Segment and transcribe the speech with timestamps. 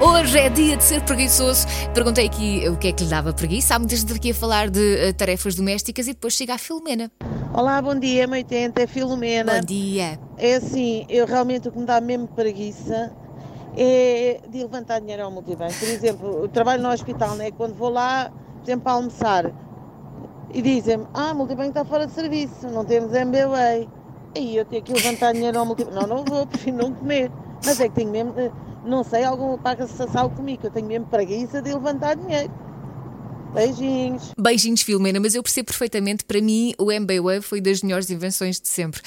[0.00, 1.66] Hoje é dia de ser preguiçoso.
[1.92, 3.74] Perguntei aqui o que é que lhe dava preguiça.
[3.74, 7.10] Há muita gente aqui a falar de uh, tarefas domésticas e depois chega a Filomena.
[7.52, 9.54] Olá, bom dia, 80 é Filomena.
[9.54, 10.16] Bom dia.
[10.36, 13.12] É assim, eu realmente o que me dá mesmo preguiça
[13.76, 15.74] é de levantar dinheiro ao multibanco.
[15.74, 17.50] Por exemplo, eu trabalho no hospital, né?
[17.50, 19.52] quando vou lá, por exemplo, para almoçar,
[20.54, 23.88] e dizem-me, ah, o multibanco está fora de serviço, não temos MBA.
[24.36, 25.96] Aí eu tenho que levantar dinheiro ao multibanco.
[25.96, 27.32] Não, não vou, prefiro não comer.
[27.64, 28.52] Mas é que tenho mesmo, eh,
[28.88, 32.52] não sei, algum paga-se sal comigo, eu tenho mesmo preguiça de levantar dinheiro.
[33.52, 34.32] Beijinhos.
[34.38, 38.68] Beijinhos, Filomena, mas eu percebo perfeitamente, para mim o MBWay foi das melhores invenções de
[38.68, 39.00] sempre.